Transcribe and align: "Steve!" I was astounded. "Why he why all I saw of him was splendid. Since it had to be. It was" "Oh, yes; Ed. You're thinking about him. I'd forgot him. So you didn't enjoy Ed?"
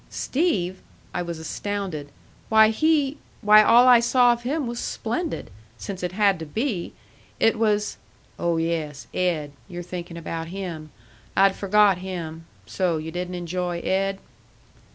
"Steve!" 0.09 0.81
I 1.13 1.21
was 1.21 1.37
astounded. 1.37 2.09
"Why 2.49 2.69
he 2.69 3.17
why 3.43 3.61
all 3.61 3.87
I 3.87 3.99
saw 3.99 4.33
of 4.33 4.41
him 4.41 4.65
was 4.65 4.79
splendid. 4.79 5.51
Since 5.77 6.01
it 6.01 6.13
had 6.13 6.39
to 6.39 6.45
be. 6.47 6.93
It 7.39 7.59
was" 7.59 7.97
"Oh, 8.39 8.57
yes; 8.57 9.05
Ed. 9.13 9.51
You're 9.67 9.83
thinking 9.83 10.17
about 10.17 10.47
him. 10.47 10.89
I'd 11.37 11.55
forgot 11.55 11.99
him. 11.99 12.47
So 12.65 12.97
you 12.97 13.11
didn't 13.11 13.35
enjoy 13.35 13.77
Ed?" 13.81 14.17